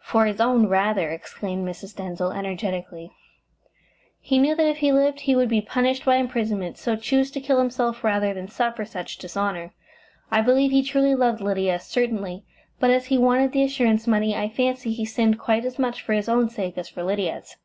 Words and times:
"For 0.00 0.26
his 0.26 0.40
own, 0.40 0.68
rather," 0.68 1.10
exclaimed 1.10 1.66
Mrs. 1.66 1.96
Denzil 1.96 2.30
energetically. 2.30 3.10
"He 4.20 4.38
knew 4.38 4.54
that 4.54 4.68
if 4.68 4.76
he 4.76 4.92
lived 4.92 5.22
he 5.22 5.34
would 5.34 5.48
be 5.48 5.60
punished 5.60 6.04
by 6.04 6.14
imprisonment, 6.14 6.78
so 6.78 6.94
chose 6.94 7.28
to 7.32 7.40
kill 7.40 7.58
himself 7.58 8.04
rather 8.04 8.32
than 8.32 8.46
suffer 8.46 8.84
such 8.84 9.18
dishonour. 9.18 9.72
I 10.30 10.42
believe 10.42 10.70
he 10.70 10.84
truly 10.84 11.16
loved 11.16 11.40
Lydia, 11.40 11.80
certainly, 11.80 12.44
but 12.78 12.90
as 12.92 13.06
he 13.06 13.18
wanted 13.18 13.50
the 13.50 13.64
assurance 13.64 14.06
money, 14.06 14.32
I 14.36 14.48
fancy 14.48 14.92
he 14.92 15.04
sinned 15.04 15.40
quite 15.40 15.64
as 15.64 15.76
much 15.76 16.02
for 16.02 16.12
his 16.12 16.28
own 16.28 16.48
sake 16.50 16.78
as 16.78 16.88
for 16.88 17.02
Lydia's." 17.02 17.56